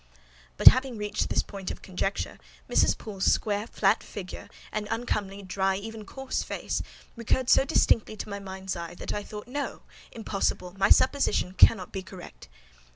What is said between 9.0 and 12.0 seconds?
I thought, "No; impossible! my supposition cannot